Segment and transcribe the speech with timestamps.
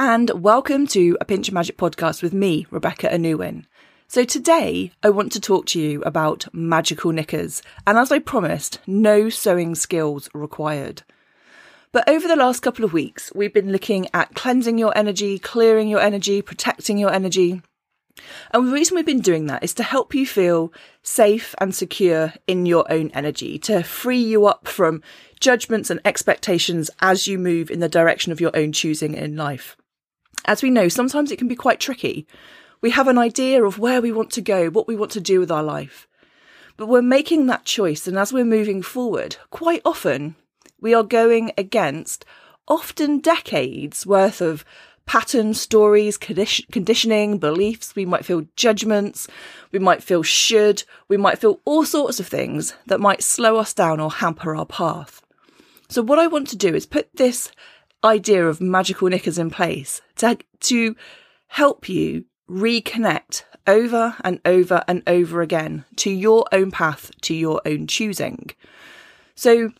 [0.00, 3.64] and welcome to a Pinch of Magic podcast with me, Rebecca Anuwin.
[4.06, 8.78] So today I want to talk to you about magical knickers, and as I promised,
[8.86, 11.02] no sewing skills required.
[11.90, 15.88] But over the last couple of weeks, we've been looking at cleansing your energy, clearing
[15.88, 17.60] your energy, protecting your energy.
[18.52, 20.72] And the reason we've been doing that is to help you feel
[21.02, 25.02] safe and secure in your own energy, to free you up from
[25.40, 29.76] judgments and expectations as you move in the direction of your own choosing in life.
[30.44, 32.26] As we know, sometimes it can be quite tricky.
[32.80, 35.40] We have an idea of where we want to go, what we want to do
[35.40, 36.06] with our life.
[36.76, 40.36] But we're making that choice, and as we're moving forward, quite often
[40.80, 42.24] we are going against
[42.68, 44.64] often decades worth of
[45.04, 47.96] patterns, stories, conditioning, beliefs.
[47.96, 49.26] We might feel judgments.
[49.72, 50.84] We might feel should.
[51.08, 54.66] We might feel all sorts of things that might slow us down or hamper our
[54.66, 55.22] path.
[55.88, 57.50] So what I want to do is put this
[58.04, 60.96] idea of magical knickers in place to, to
[61.48, 67.60] help you reconnect over and over and over again to your own path, to your
[67.66, 68.50] own choosing.
[69.34, 69.72] So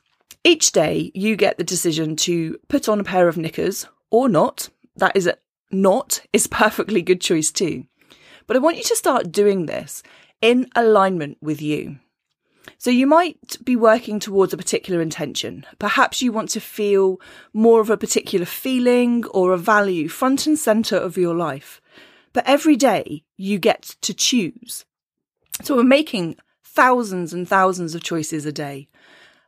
[0.45, 4.69] each day you get the decision to put on a pair of knickers or not.
[4.97, 5.37] That is a
[5.71, 7.85] not is perfectly good choice too.
[8.47, 10.03] But I want you to start doing this
[10.41, 11.99] in alignment with you.
[12.77, 15.65] So you might be working towards a particular intention.
[15.79, 17.21] Perhaps you want to feel
[17.53, 21.81] more of a particular feeling or a value front and center of your life.
[22.33, 24.85] But every day you get to choose.
[25.63, 28.89] So we're making thousands and thousands of choices a day.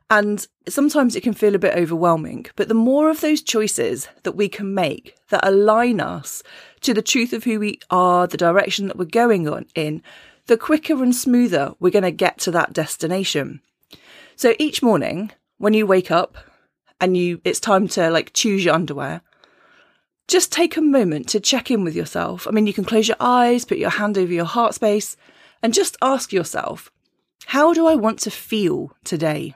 [0.09, 4.33] And sometimes it can feel a bit overwhelming, but the more of those choices that
[4.33, 6.43] we can make that align us
[6.81, 10.03] to the truth of who we are, the direction that we're going on in,
[10.47, 13.61] the quicker and smoother we're going to get to that destination.
[14.35, 16.37] So each morning when you wake up
[16.99, 19.21] and you, it's time to like choose your underwear,
[20.27, 22.47] just take a moment to check in with yourself.
[22.47, 25.17] I mean, you can close your eyes, put your hand over your heart space
[25.61, 26.91] and just ask yourself,
[27.47, 29.53] how do I want to feel today?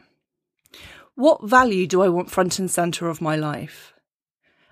[1.15, 3.93] What value do I want front and center of my life?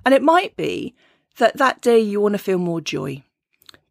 [0.05, 0.93] And it might be
[1.37, 3.23] that that day you want to feel more joy.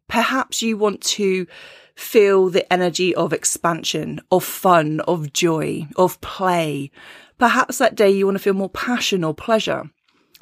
[0.07, 1.47] Perhaps you want to
[1.95, 6.91] feel the energy of expansion, of fun, of joy, of play.
[7.37, 9.89] Perhaps that day you want to feel more passion or pleasure.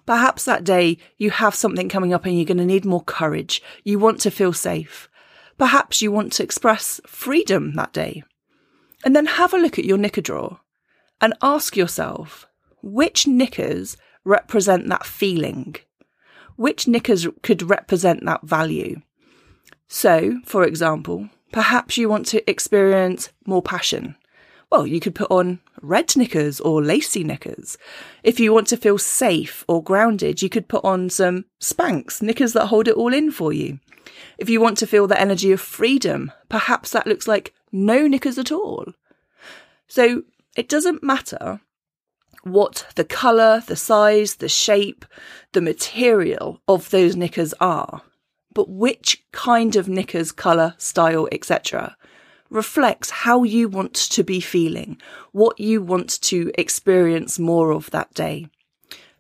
[0.06, 3.62] Perhaps that day you have something coming up and you're going to need more courage.
[3.84, 5.10] You want to feel safe.
[5.58, 8.24] Perhaps you want to express freedom that day.
[9.04, 10.60] And then have a look at your knicker drawer
[11.20, 12.48] and ask yourself
[12.82, 15.76] which knickers represent that feeling?
[16.56, 19.02] Which knickers could represent that value?
[19.88, 24.16] So, for example, perhaps you want to experience more passion.
[24.72, 27.78] Well, you could put on red knickers or lacy knickers.
[28.24, 32.54] If you want to feel safe or grounded, you could put on some Spanx, knickers
[32.54, 33.80] that hold it all in for you.
[34.38, 38.38] If you want to feel the energy of freedom, perhaps that looks like no knickers
[38.38, 38.86] at all.
[39.88, 40.24] So
[40.56, 41.60] it doesn't matter
[42.44, 45.06] what the colour, the size, the shape,
[45.52, 48.02] the material of those knickers are,
[48.54, 51.96] but which kind of knickers, colour, style, etc.
[52.50, 54.98] reflects how you want to be feeling,
[55.32, 58.48] what you want to experience more of that day.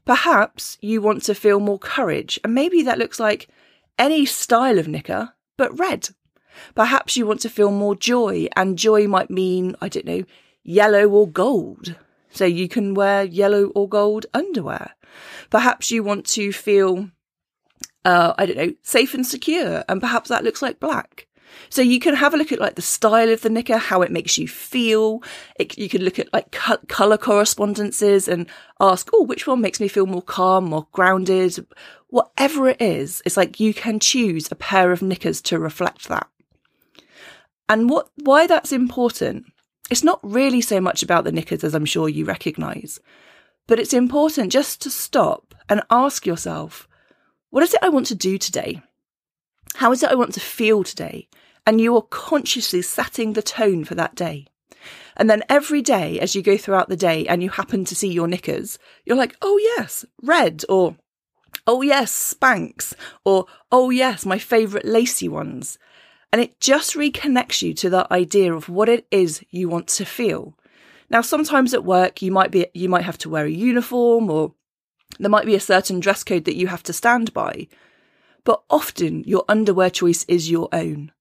[0.05, 3.47] Perhaps you want to feel more courage, and maybe that looks like
[3.97, 6.09] any style of knicker, but red.
[6.75, 10.23] Perhaps you want to feel more joy, and joy might mean, I don't know,
[10.63, 11.95] yellow or gold.
[12.31, 14.95] So you can wear yellow or gold underwear.
[15.49, 17.09] Perhaps you want to feel,
[18.05, 21.27] uh, I don't know, safe and secure, and perhaps that looks like black.
[21.69, 24.11] So you can have a look at like the style of the knicker, how it
[24.11, 25.21] makes you feel.
[25.57, 28.47] It, you can look at like co- color correspondences and
[28.79, 31.65] ask, oh, which one makes me feel more calm, more grounded?
[32.07, 36.27] Whatever it is, it's like you can choose a pair of knickers to reflect that.
[37.67, 39.45] And what, why that's important
[39.91, 43.01] it's not really so much about the knickers as I'm sure you recognise,
[43.67, 46.87] but it's important just to stop and ask yourself,
[47.51, 48.81] what is it I want to do today?
[49.75, 51.27] How is it I want to feel today?
[51.67, 54.47] And you are consciously setting the tone for that day.
[55.15, 58.11] And then every day as you go throughout the day and you happen to see
[58.11, 60.95] your knickers, you're like, oh yes, red, or
[61.67, 62.93] oh yes, Spanx,
[63.25, 65.77] or oh yes, my favourite lacy ones.
[66.31, 70.05] And it just reconnects you to that idea of what it is you want to
[70.05, 70.57] feel.
[71.09, 74.53] Now, sometimes at work, you might be, you might have to wear a uniform or
[75.19, 77.67] there might be a certain dress code that you have to stand by.
[78.43, 81.11] But often your underwear choice is your own.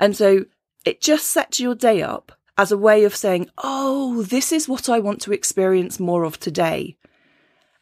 [0.00, 0.46] And so
[0.84, 4.88] it just sets your day up as a way of saying, Oh, this is what
[4.88, 6.96] I want to experience more of today.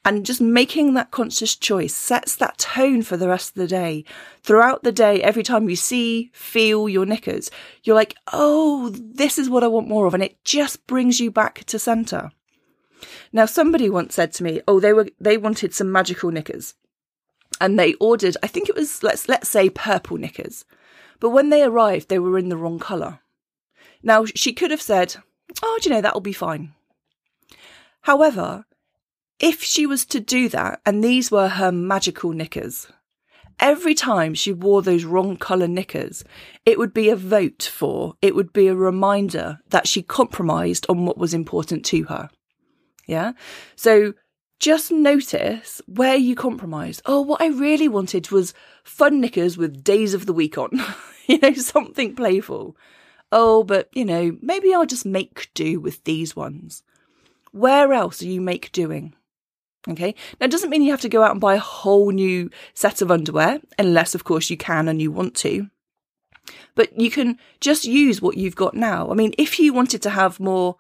[0.05, 4.05] And just making that conscious choice sets that tone for the rest of the day.
[4.43, 7.53] Throughout the day, every time you see, feel your knickers,
[7.85, 10.15] you're like, oh, this is what I want more of.
[10.15, 12.32] And it just brings you back to center.
[13.33, 16.75] Now, somebody once said to me, oh, they were, they wanted some magical knickers
[17.61, 20.65] and they ordered, I think it was, let's, let's say purple knickers.
[21.21, 23.21] But when they arrived, they were in the wrong colour.
[24.03, 25.17] Now, she could have said,
[25.63, 26.75] oh, do you know, that'll be fine.
[28.03, 28.67] However,
[29.39, 32.89] if she was to do that and these were her magical knickers,
[33.61, 36.25] every time she wore those wrong colour knickers,
[36.67, 41.07] it would be a vote for, it would be a reminder that she compromised on
[41.07, 42.31] what was important to her.
[43.07, 43.33] Yeah.
[43.77, 44.15] So
[44.59, 47.03] just notice where you compromise.
[47.05, 48.55] Oh, what I really wanted was
[48.85, 50.71] fun knickers with days of the week on,
[51.27, 52.77] you know, something playful.
[53.33, 56.83] Oh, but you know, maybe I'll just make do with these ones.
[57.51, 59.15] Where else are you make doing?
[59.89, 60.15] Okay.
[60.41, 63.03] Now, it doesn't mean you have to go out and buy a whole new set
[63.03, 65.69] of underwear, unless, of course, you can and you want to.
[66.75, 69.11] But you can just use what you've got now.
[69.11, 70.77] I mean, if you wanted to have more,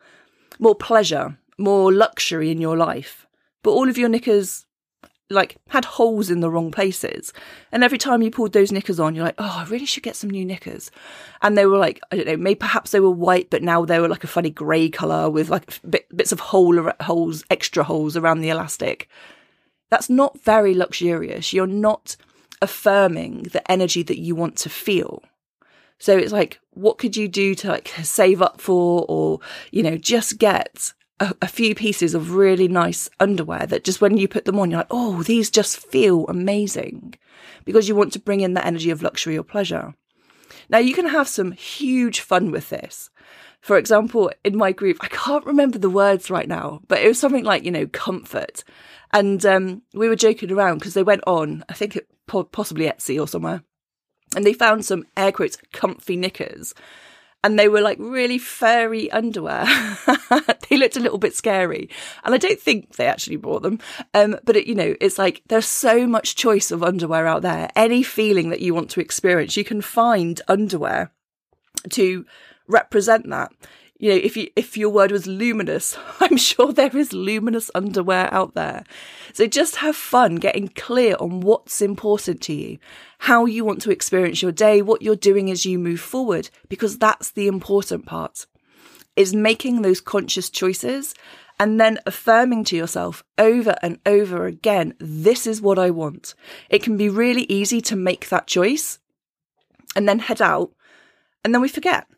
[0.58, 3.26] more pleasure, more luxury in your life,
[3.62, 4.66] but all of your knickers
[5.30, 7.32] like had holes in the wrong places.
[7.70, 10.14] And every time you pulled those knickers on, you're like, oh, I really should get
[10.14, 10.90] some new knickers.
[11.40, 13.98] And they were like, I don't know, maybe perhaps they were white, but now they
[13.98, 18.16] were like a funny grey colour with like bit, bits of hole holes, extra holes
[18.16, 19.08] around the elastic.
[19.90, 21.52] That's not very luxurious.
[21.52, 22.16] You're not
[22.60, 25.22] affirming the energy that you want to feel.
[25.98, 29.40] So it's like, what could you do to like save up for, or,
[29.70, 34.16] you know, just get a, a, few pieces of really nice underwear that just when
[34.16, 37.14] you put them on, you're like, oh, these just feel amazing
[37.64, 39.94] because you want to bring in that energy of luxury or pleasure.
[40.68, 43.10] Now, you can have some huge fun with this.
[43.60, 47.18] For example, in my group, I can't remember the words right now, but it was
[47.18, 48.64] something like, you know, comfort.
[49.12, 52.08] And um, we were joking around because they went on, I think it
[52.50, 53.62] possibly Etsy or somewhere,
[54.34, 56.74] and they found some air quotes comfy knickers
[57.44, 59.64] and they were like really furry underwear.
[60.68, 61.90] they looked a little bit scary.
[62.24, 63.80] And I don't think they actually bought them.
[64.14, 67.70] Um, but it, you know, it's like there's so much choice of underwear out there.
[67.74, 71.12] Any feeling that you want to experience, you can find underwear
[71.90, 72.24] to
[72.68, 73.52] represent that
[74.02, 78.28] you know, if you if your word was luminous, I'm sure there is luminous underwear
[78.34, 78.82] out there.
[79.32, 82.78] So just have fun getting clear on what's important to you,
[83.18, 86.98] how you want to experience your day, what you're doing as you move forward, because
[86.98, 88.46] that's the important part.
[89.14, 91.14] Is making those conscious choices
[91.60, 96.34] and then affirming to yourself over and over again, this is what I want.
[96.70, 98.98] It can be really easy to make that choice
[99.94, 100.72] and then head out
[101.44, 102.08] and then we forget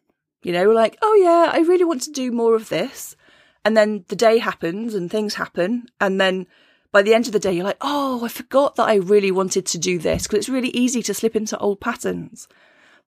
[0.45, 3.17] you know, like, oh yeah, I really want to do more of this.
[3.65, 5.87] And then the day happens and things happen.
[6.01, 6.47] And then
[6.93, 9.67] by the end of the day, you're like, oh, I forgot that I really wanted
[9.67, 12.47] to do this because it's really easy to slip into old patterns.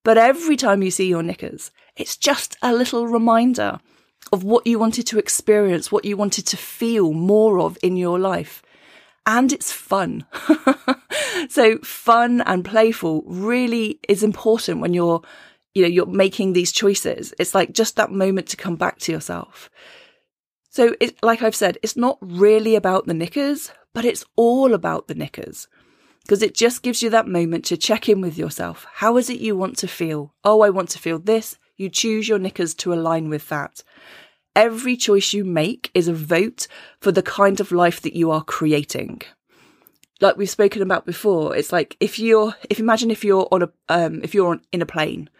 [0.02, 3.78] But every time you see your knickers, it's just a little reminder
[4.32, 8.18] of what you wanted to experience, what you wanted to feel more of in your
[8.18, 8.62] life.
[9.26, 10.26] And it's fun.
[11.48, 15.22] so fun and playful really is important when you're
[15.78, 17.32] you know, you're making these choices.
[17.38, 19.70] It's like just that moment to come back to yourself.
[20.70, 25.06] So it, like I've said, it's not really about the knickers, but it's all about
[25.06, 25.68] the knickers
[26.22, 28.88] because it just gives you that moment to check in with yourself.
[28.94, 30.34] How is it you want to feel?
[30.42, 31.58] Oh, I want to feel this.
[31.76, 33.84] You choose your knickers to align with that.
[34.56, 36.66] Every choice you make is a vote
[37.00, 39.22] for the kind of life that you are creating.
[40.20, 43.70] Like we've spoken about before, it's like if you're, if imagine if you're on a,
[43.88, 45.30] um, if you're on, in a plane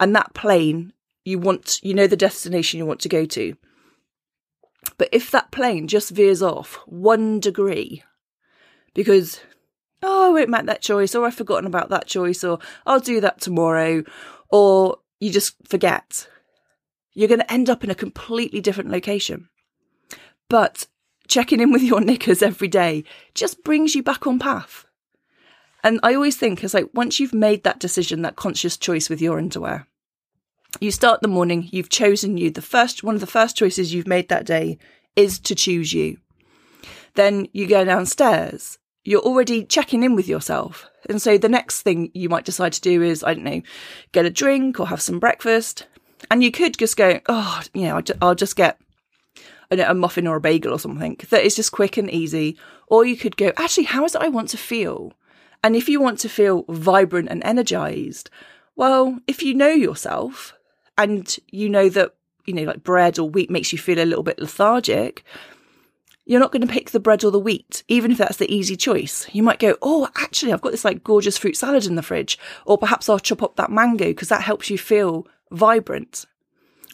[0.00, 0.92] and that plane
[1.24, 3.56] you want, you know, the destination you want to go to.
[4.98, 8.02] But if that plane just veers off one degree
[8.92, 9.40] because,
[10.02, 13.20] oh, I won't make that choice, or I've forgotten about that choice, or I'll do
[13.20, 14.04] that tomorrow,
[14.50, 16.28] or you just forget,
[17.14, 19.48] you're going to end up in a completely different location.
[20.48, 20.86] But
[21.26, 24.84] checking in with your knickers every day just brings you back on path.
[25.84, 29.20] And I always think it's like once you've made that decision, that conscious choice with
[29.20, 29.86] your underwear,
[30.80, 32.50] you start the morning, you've chosen you.
[32.50, 34.78] The first one of the first choices you've made that day
[35.14, 36.16] is to choose you.
[37.14, 38.78] Then you go downstairs.
[39.04, 40.88] You're already checking in with yourself.
[41.08, 43.62] And so the next thing you might decide to do is, I don't know,
[44.12, 45.86] get a drink or have some breakfast.
[46.30, 48.80] And you could just go, oh, you know, I'll just get
[49.70, 52.56] a muffin or a bagel or something that is just quick and easy.
[52.86, 55.12] Or you could go, actually, how is it I want to feel?
[55.64, 58.28] And if you want to feel vibrant and energized,
[58.76, 60.52] well, if you know yourself
[60.98, 64.22] and you know that, you know, like bread or wheat makes you feel a little
[64.22, 65.24] bit lethargic,
[66.26, 68.76] you're not going to pick the bread or the wheat, even if that's the easy
[68.76, 69.26] choice.
[69.32, 72.38] You might go, Oh, actually, I've got this like gorgeous fruit salad in the fridge.
[72.66, 76.26] Or perhaps I'll chop up that mango because that helps you feel vibrant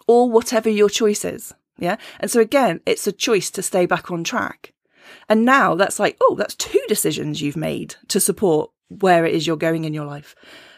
[0.07, 1.55] or whatever your choice is.
[1.77, 1.97] Yeah.
[2.21, 4.75] And so again, it's a choice to stay back on track.
[5.29, 9.47] And now that's like, oh, that's two decisions you've made to support where it is
[9.47, 10.35] you're going in your life.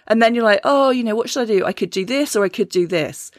[0.06, 1.64] And then you're like, oh, you know, what should I do?
[1.64, 3.30] I could do this or I could do this.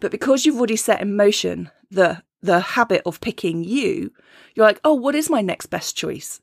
[0.00, 4.10] But because you've already set in motion the the habit of picking you,
[4.54, 6.40] you're like, oh, what is my next best choice?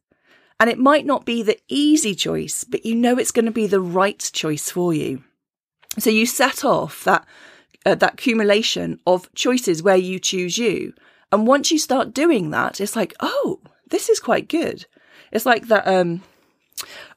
[0.59, 3.67] And it might not be the easy choice, but you know it's going to be
[3.67, 5.23] the right choice for you.
[5.97, 7.25] So you set off that
[7.85, 10.93] uh, that accumulation of choices where you choose you.
[11.31, 14.85] And once you start doing that, it's like, oh, this is quite good.
[15.31, 15.87] It's like that.
[15.87, 16.23] Um,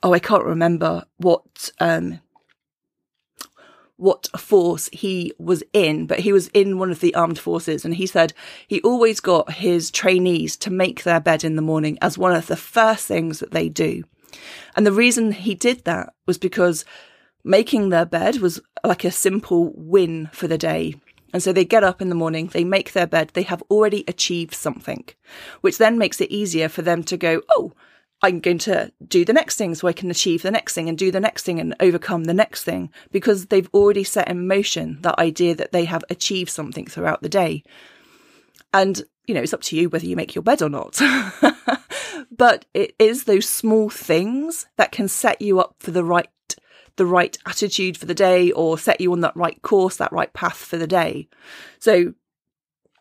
[0.02, 2.20] oh, I can't remember what um,
[3.96, 7.84] what force he was in, but he was in one of the armed forces.
[7.84, 8.32] And he said
[8.66, 12.48] he always got his trainees to make their bed in the morning as one of
[12.48, 14.02] the first things that they do.
[14.74, 16.84] And the reason he did that was because
[17.44, 20.94] making their bed was like a simple win for the day.
[21.32, 24.04] And so they get up in the morning, they make their bed, they have already
[24.06, 25.04] achieved something,
[25.60, 27.72] which then makes it easier for them to go, Oh,
[28.22, 30.96] I'm going to do the next thing so I can achieve the next thing and
[30.96, 34.98] do the next thing and overcome the next thing because they've already set in motion
[35.02, 37.64] that idea that they have achieved something throughout the day.
[38.72, 41.00] And, you know, it's up to you whether you make your bed or not.
[42.30, 46.28] but it is those small things that can set you up for the right
[46.96, 50.32] the right attitude for the day or set you on that right course, that right
[50.32, 51.28] path for the day.
[51.78, 52.14] So,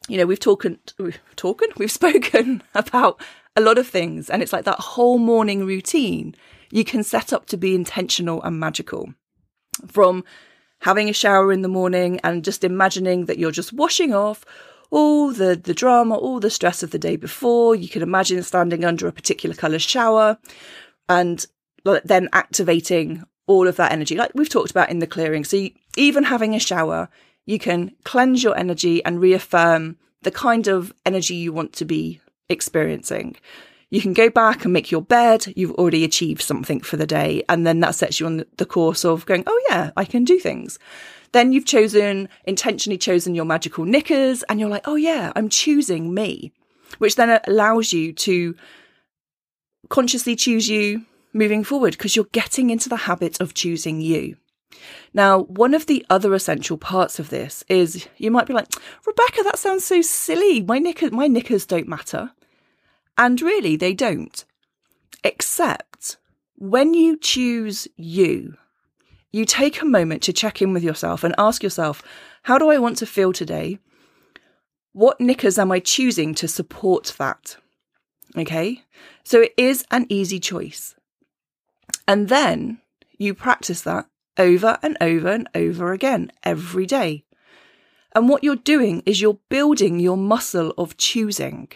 [0.07, 0.65] you know, we've talked,
[0.97, 3.21] we've talked, we've spoken about
[3.55, 4.29] a lot of things.
[4.29, 6.35] And it's like that whole morning routine
[6.71, 9.13] you can set up to be intentional and magical.
[9.87, 10.23] From
[10.79, 14.45] having a shower in the morning and just imagining that you're just washing off
[14.89, 17.75] all the, the drama, all the stress of the day before.
[17.75, 20.37] You can imagine standing under a particular colour shower
[21.07, 21.45] and
[22.03, 25.43] then activating all of that energy, like we've talked about in the clearing.
[25.43, 27.09] So, you, even having a shower,
[27.45, 32.21] you can cleanse your energy and reaffirm the kind of energy you want to be
[32.49, 33.35] experiencing.
[33.89, 35.51] You can go back and make your bed.
[35.55, 37.43] You've already achieved something for the day.
[37.49, 40.39] And then that sets you on the course of going, oh, yeah, I can do
[40.39, 40.79] things.
[41.33, 46.13] Then you've chosen, intentionally chosen your magical knickers, and you're like, oh, yeah, I'm choosing
[46.13, 46.53] me,
[46.99, 48.55] which then allows you to
[49.89, 54.37] consciously choose you, moving forward because you're getting into the habit of choosing you.
[55.13, 58.67] Now, one of the other essential parts of this is you might be like,
[59.05, 60.61] Rebecca, that sounds so silly.
[60.61, 62.31] My knickers, my knickers don't matter.
[63.17, 64.43] And really, they don't.
[65.23, 66.17] Except
[66.55, 68.55] when you choose you,
[69.31, 72.01] you take a moment to check in with yourself and ask yourself,
[72.43, 73.79] how do I want to feel today?
[74.93, 77.57] What knickers am I choosing to support that?
[78.37, 78.83] Okay.
[79.23, 80.95] So it is an easy choice.
[82.07, 82.81] And then
[83.17, 87.25] you practice that over and over and over again every day.
[88.13, 91.69] And what you're doing is you're building your muscle of choosing.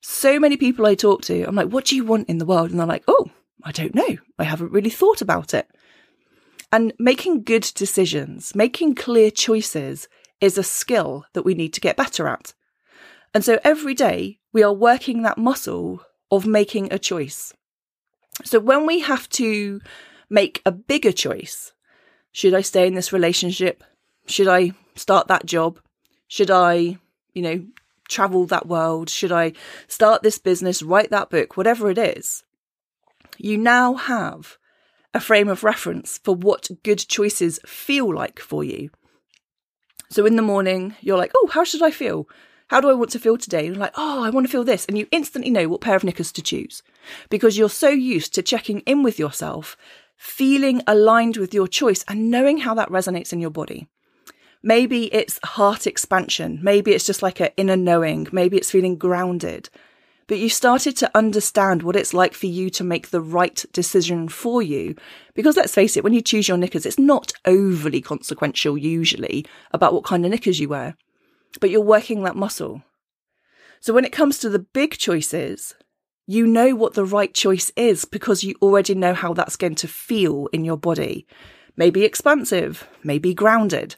[0.00, 2.70] So many people I talk to, I'm like, what do you want in the world?
[2.70, 3.30] And they're like, oh,
[3.62, 4.18] I don't know.
[4.38, 5.68] I haven't really thought about it.
[6.70, 10.08] And making good decisions, making clear choices
[10.40, 12.52] is a skill that we need to get better at.
[13.32, 17.52] And so every day we are working that muscle of making a choice.
[18.42, 19.80] So when we have to
[20.28, 21.72] make a bigger choice,
[22.32, 23.84] should I stay in this relationship?
[24.26, 25.78] Should I start that job?
[26.26, 26.98] Should I,
[27.32, 27.64] you know,
[28.08, 29.08] travel that world?
[29.08, 29.52] Should I
[29.86, 32.42] start this business, write that book, whatever it is?
[33.38, 34.58] You now have
[35.12, 38.90] a frame of reference for what good choices feel like for you.
[40.10, 42.28] So in the morning, you're like, oh, how should I feel?
[42.68, 43.66] How do I want to feel today?
[43.66, 44.86] And you're like, oh, I want to feel this.
[44.86, 46.82] And you instantly know what pair of knickers to choose
[47.28, 49.76] because you're so used to checking in with yourself,
[50.16, 53.86] feeling aligned with your choice and knowing how that resonates in your body.
[54.62, 56.58] Maybe it's heart expansion.
[56.62, 58.28] Maybe it's just like an inner knowing.
[58.32, 59.68] Maybe it's feeling grounded.
[60.26, 64.26] But you started to understand what it's like for you to make the right decision
[64.30, 64.96] for you.
[65.34, 69.92] Because let's face it, when you choose your knickers, it's not overly consequential usually about
[69.92, 70.96] what kind of knickers you wear
[71.60, 72.82] but you're working that muscle.
[73.80, 75.74] So when it comes to the big choices,
[76.26, 79.88] you know what the right choice is because you already know how that's going to
[79.88, 81.26] feel in your body.
[81.76, 83.96] Maybe expansive, maybe grounded.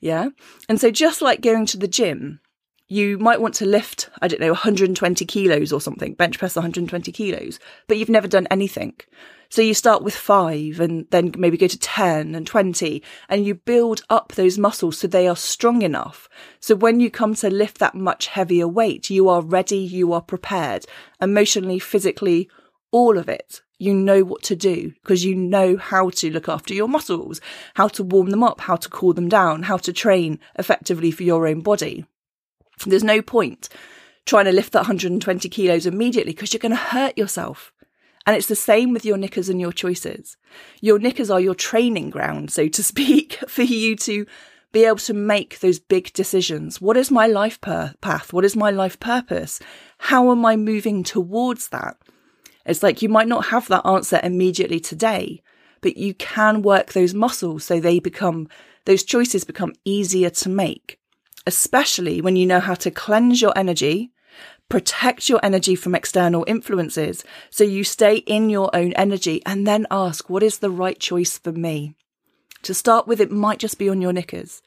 [0.00, 0.28] Yeah.
[0.68, 2.40] And so just like going to the gym,
[2.86, 7.12] you might want to lift, I don't know, 120 kilos or something, bench press 120
[7.12, 8.94] kilos, but you've never done anything.
[9.50, 13.54] So you start with five and then maybe go to 10 and 20 and you
[13.54, 16.28] build up those muscles so they are strong enough.
[16.60, 20.20] So when you come to lift that much heavier weight, you are ready, you are
[20.20, 20.84] prepared
[21.20, 22.50] emotionally, physically,
[22.90, 23.62] all of it.
[23.78, 27.40] You know what to do because you know how to look after your muscles,
[27.74, 31.22] how to warm them up, how to cool them down, how to train effectively for
[31.22, 32.04] your own body.
[32.84, 33.68] There's no point
[34.26, 37.72] trying to lift that 120 kilos immediately because you're going to hurt yourself.
[38.28, 40.36] And it's the same with your knickers and your choices.
[40.82, 44.26] Your knickers are your training ground, so to speak, for you to
[44.70, 46.78] be able to make those big decisions.
[46.78, 48.34] What is my life per- path?
[48.34, 49.60] What is my life purpose?
[49.96, 51.96] How am I moving towards that?
[52.66, 55.42] It's like you might not have that answer immediately today,
[55.80, 58.46] but you can work those muscles so they become,
[58.84, 61.00] those choices become easier to make,
[61.46, 64.12] especially when you know how to cleanse your energy
[64.68, 67.24] Protect your energy from external influences.
[67.50, 71.38] So you stay in your own energy and then ask, what is the right choice
[71.38, 71.94] for me?
[72.62, 74.62] To start with, it might just be on your knickers,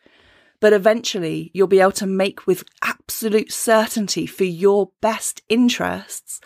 [0.59, 6.41] but eventually you'll be able to make with absolute certainty for your best interests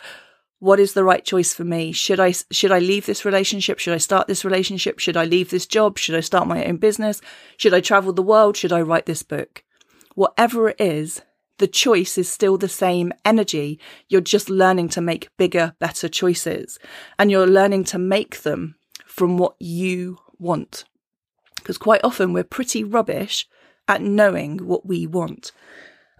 [0.59, 1.91] what is the right choice for me?
[1.91, 3.77] Should i should i leave this relationship?
[3.77, 4.99] Should i start this relationship?
[4.99, 5.97] Should i leave this job?
[5.97, 7.21] Should i start my own business?
[7.57, 8.57] Should i travel the world?
[8.57, 9.63] Should i write this book?
[10.15, 11.21] Whatever it is
[11.57, 13.79] the choice is still the same energy.
[14.09, 16.79] You're just learning to make bigger, better choices.
[17.17, 20.83] And you're learning to make them from what you want.
[21.55, 23.47] Because quite often we're pretty rubbish
[23.87, 25.51] at knowing what we want.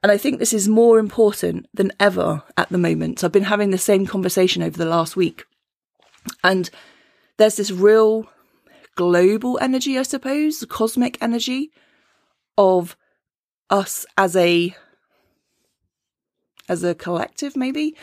[0.02, 3.24] And I think this is more important than ever at the moment.
[3.24, 5.46] I've been having the same conversation over the last week.
[6.44, 6.70] And
[7.38, 8.30] there's this real
[8.96, 11.72] global energy, I suppose, cosmic energy
[12.58, 12.96] of
[13.70, 14.76] us as a
[16.68, 17.96] as a collective, maybe,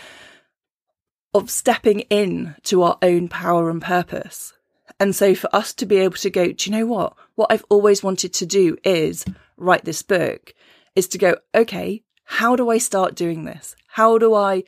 [1.35, 4.53] of stepping in to our own power and purpose.
[5.01, 7.15] And so for us to be able to go, do you know what?
[7.35, 9.25] What I've always wanted to do is
[9.57, 10.55] write this book,
[10.95, 13.75] is to go, okay, how do I start doing this?
[13.89, 14.65] How do I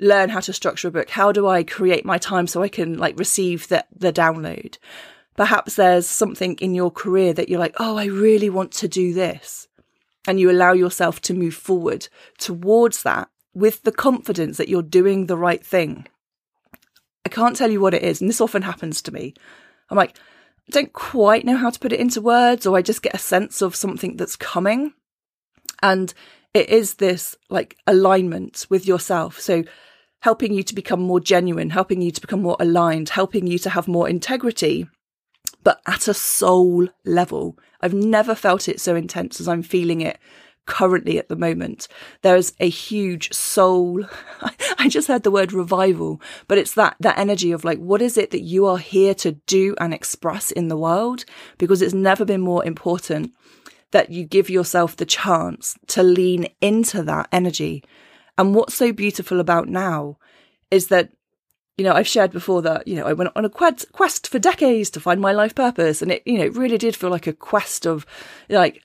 [0.00, 1.10] learn how to structure a book?
[1.10, 4.78] How do I create my time so I can like receive the, the download?
[5.36, 9.12] Perhaps there's something in your career that you're like, oh, I really want to do
[9.12, 9.68] this
[10.28, 15.26] and you allow yourself to move forward towards that with the confidence that you're doing
[15.26, 16.06] the right thing.
[17.24, 19.32] I can't tell you what it is, and this often happens to me.
[19.90, 20.18] I'm like,
[20.68, 23.18] I don't quite know how to put it into words, or I just get a
[23.18, 24.92] sense of something that's coming.
[25.82, 26.12] And
[26.52, 29.40] it is this like alignment with yourself.
[29.40, 29.64] So
[30.20, 33.70] helping you to become more genuine, helping you to become more aligned, helping you to
[33.70, 34.88] have more integrity
[35.64, 37.58] but at a soul level.
[37.80, 40.18] I've never felt it so intense as I'm feeling it
[40.68, 41.88] currently at the moment.
[42.22, 44.04] There's a huge soul.
[44.78, 48.16] I just heard the word revival, but it's that, that energy of like, what is
[48.16, 51.24] it that you are here to do and express in the world?
[51.56, 53.32] Because it's never been more important
[53.90, 57.82] that you give yourself the chance to lean into that energy.
[58.36, 60.18] And what's so beautiful about now
[60.70, 61.10] is that
[61.78, 64.90] you know, I've shared before that, you know, I went on a quest for decades
[64.90, 66.02] to find my life purpose.
[66.02, 68.04] And it, you know, it really did feel like a quest of
[68.48, 68.82] like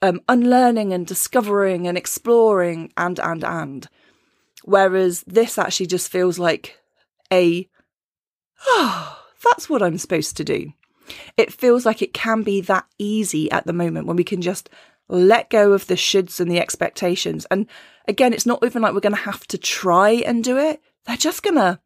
[0.00, 3.86] um, unlearning and discovering and exploring and, and, and.
[4.64, 6.78] Whereas this actually just feels like
[7.30, 7.68] a,
[8.66, 10.72] oh, that's what I'm supposed to do.
[11.36, 14.70] It feels like it can be that easy at the moment when we can just
[15.08, 17.46] let go of the shoulds and the expectations.
[17.50, 17.66] And
[18.08, 20.80] again, it's not even like we're going to have to try and do it.
[21.04, 21.78] They're just going to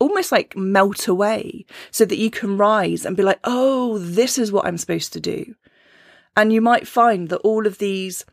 [0.00, 4.50] almost like melt away so that you can rise and be like, oh, this is
[4.50, 5.54] what I'm supposed to do.
[6.36, 8.24] And you might find that all of these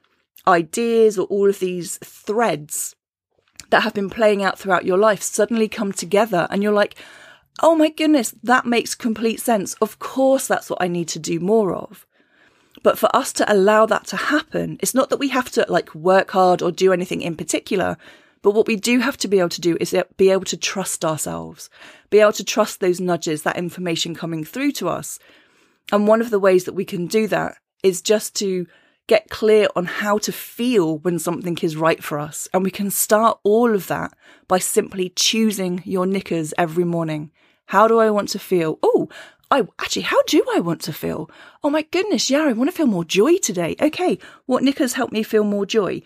[0.47, 2.95] ideas or all of these threads
[3.69, 6.95] that have been playing out throughout your life suddenly come together and you're like,
[7.61, 9.73] oh my goodness, that makes complete sense.
[9.75, 12.05] Of course, that's what I need to do more of.
[12.83, 15.93] But for us to allow that to happen, it's not that we have to like
[15.95, 17.97] work hard or do anything in particular.
[18.41, 21.03] But what we do have to be able to do is be able to trust
[21.03, 21.69] ourselves,
[22.09, 25.19] be able to trust those nudges, that information coming through to us.
[25.91, 28.67] And one of the ways that we can do that is just to
[29.07, 32.47] get clear on how to feel when something is right for us.
[32.53, 34.13] And we can start all of that
[34.47, 37.31] by simply choosing your knickers every morning.
[37.67, 38.79] How do I want to feel?
[38.83, 39.07] Oh,
[39.49, 41.31] I actually, how do I want to feel?
[41.63, 43.77] Oh my goodness, yeah, I want to feel more joy today.
[43.81, 46.01] Okay, what knickers help me feel more joy?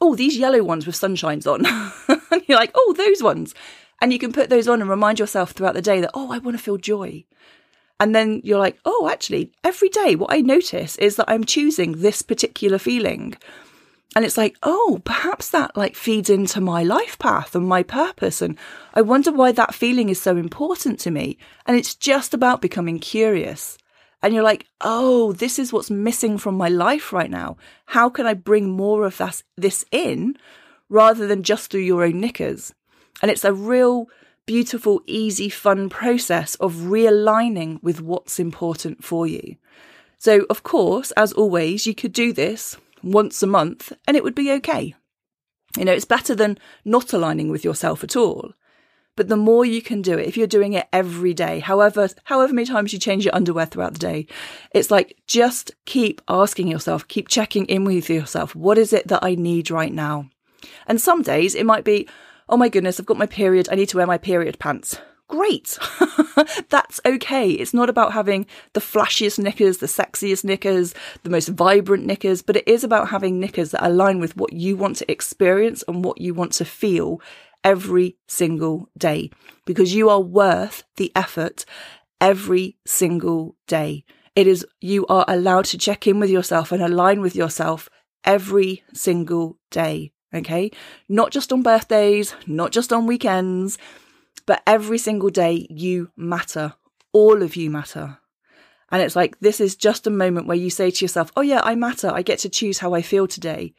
[0.00, 1.64] Oh, these yellow ones with sunshines on.
[2.30, 3.54] and you're like, oh, those ones.
[4.00, 6.38] And you can put those on and remind yourself throughout the day that, oh, I
[6.38, 7.24] want to feel joy.
[8.00, 11.92] And then you're like, oh, actually, every day, what I notice is that I'm choosing
[11.92, 13.34] this particular feeling.
[14.16, 18.42] And it's like, oh, perhaps that like feeds into my life path and my purpose.
[18.42, 18.58] And
[18.94, 21.38] I wonder why that feeling is so important to me.
[21.66, 23.78] And it's just about becoming curious.
[24.24, 27.58] And you're like, oh, this is what's missing from my life right now.
[27.84, 30.38] How can I bring more of that, this in
[30.88, 32.72] rather than just through your own knickers?
[33.20, 34.06] And it's a real
[34.46, 39.56] beautiful, easy, fun process of realigning with what's important for you.
[40.16, 44.34] So, of course, as always, you could do this once a month and it would
[44.34, 44.94] be okay.
[45.76, 48.54] You know, it's better than not aligning with yourself at all.
[49.16, 52.52] But the more you can do it, if you're doing it every day, however, however
[52.52, 54.26] many times you change your underwear throughout the day,
[54.72, 58.56] it's like just keep asking yourself, keep checking in with yourself.
[58.56, 60.30] What is it that I need right now?
[60.86, 62.08] And some days it might be,
[62.48, 63.68] oh my goodness, I've got my period.
[63.70, 64.98] I need to wear my period pants
[65.28, 65.78] great.
[66.68, 67.50] That's okay.
[67.50, 72.56] It's not about having the flashiest knickers, the sexiest knickers, the most vibrant knickers, but
[72.56, 76.20] it is about having knickers that align with what you want to experience and what
[76.20, 77.20] you want to feel
[77.64, 79.30] every single day
[79.64, 81.64] because you are worth the effort
[82.20, 84.04] every single day.
[84.36, 87.88] It is, you are allowed to check in with yourself and align with yourself
[88.24, 90.12] every single day.
[90.34, 90.70] Okay.
[91.08, 93.78] Not just on birthdays, not just on weekends,
[94.46, 96.74] but every single day you matter.
[97.12, 98.18] All of you matter.
[98.90, 101.60] And it's like, this is just a moment where you say to yourself, oh yeah,
[101.62, 102.10] I matter.
[102.12, 103.74] I get to choose how I feel today.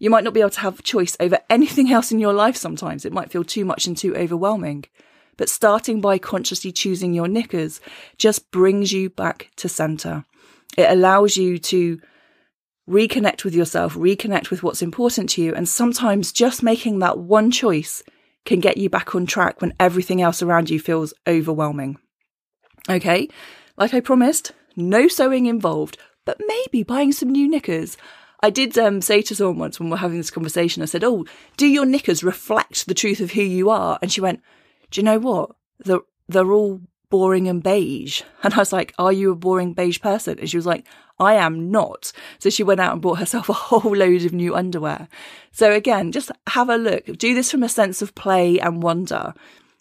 [0.00, 3.04] You might not be able to have choice over anything else in your life sometimes.
[3.04, 4.86] It might feel too much and too overwhelming.
[5.36, 7.80] But starting by consciously choosing your knickers
[8.18, 10.24] just brings you back to center.
[10.76, 12.00] It allows you to
[12.88, 15.54] reconnect with yourself, reconnect with what's important to you.
[15.54, 18.02] And sometimes just making that one choice
[18.44, 21.98] can get you back on track when everything else around you feels overwhelming.
[22.88, 23.28] Okay,
[23.76, 27.96] like I promised, no sewing involved, but maybe buying some new knickers.
[28.42, 31.04] I did um, say to someone once when we were having this conversation, I said,
[31.04, 31.24] Oh,
[31.56, 33.98] do your knickers reflect the truth of who you are?
[34.00, 34.40] And she went,
[34.90, 35.50] Do you know what?
[35.78, 38.22] They're, they're all boring and beige.
[38.42, 40.38] And I was like, Are you a boring beige person?
[40.38, 40.86] And she was like,
[41.18, 42.12] I am not.
[42.38, 45.08] So she went out and bought herself a whole load of new underwear.
[45.52, 47.04] So again, just have a look.
[47.04, 49.34] Do this from a sense of play and wonder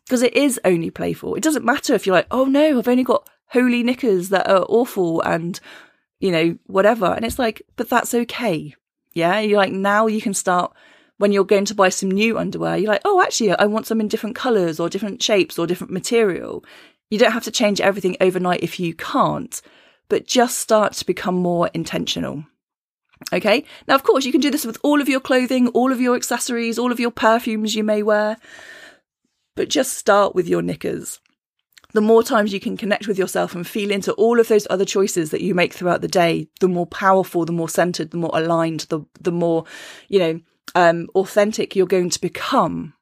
[0.06, 1.36] because it is only playful.
[1.36, 4.66] It doesn't matter if you're like, Oh no, I've only got holy knickers that are
[4.68, 5.60] awful and,
[6.20, 7.06] you know, whatever.
[7.06, 8.76] And it's like, but that's okay.
[9.14, 9.40] Yeah.
[9.40, 10.74] You're like, now you can start
[11.20, 14.00] when you're going to buy some new underwear, you're like, oh, actually, I want some
[14.00, 16.64] in different colors or different shapes or different material.
[17.10, 19.62] You don't have to change everything overnight if you can't,
[20.08, 22.46] but just start to become more intentional.
[23.34, 23.66] Okay.
[23.86, 26.16] Now, of course, you can do this with all of your clothing, all of your
[26.16, 28.38] accessories, all of your perfumes you may wear,
[29.58, 31.20] but just start with your knickers.
[31.94, 34.86] The more times you can connect with yourself and feel into all of those other
[34.86, 38.32] choices that you make throughout the day, the more powerful, the more centered, the more
[38.34, 39.66] aligned, the, the more,
[40.08, 40.40] you know,
[40.76, 42.94] um, authentic you're going to become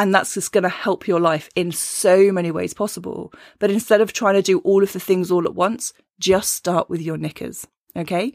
[0.00, 3.34] and that's just going to help your life in so many ways possible.
[3.58, 6.88] But instead of trying to do all of the things all at once, just start
[6.88, 7.66] with your knickers.
[7.94, 8.32] Okay.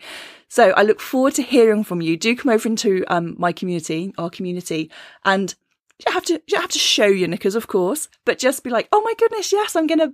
[0.47, 2.17] So I look forward to hearing from you.
[2.17, 4.91] Do come over into um, my community, our community,
[5.23, 5.55] and
[5.99, 8.87] you have to you have to show your knickers, of course, but just be like,
[8.91, 10.13] oh my goodness, yes, I'm gonna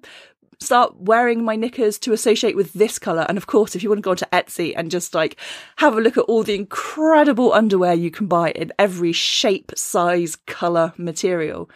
[0.59, 3.25] start wearing my knickers to associate with this color.
[3.27, 5.37] And of course, if you want to go onto Etsy and just like
[5.77, 10.35] have a look at all the incredible underwear you can buy in every shape, size,
[10.35, 11.69] color, material,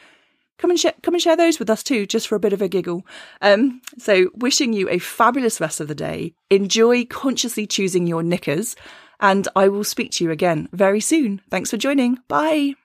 [0.59, 2.61] come and share, come and share those with us too, just for a bit of
[2.61, 3.05] a giggle.
[3.41, 6.35] Um, so wishing you a fabulous rest of the day.
[6.51, 8.75] Enjoy consciously choosing your knickers
[9.19, 11.41] and I will speak to you again very soon.
[11.49, 12.19] Thanks for joining.
[12.27, 12.75] Bye.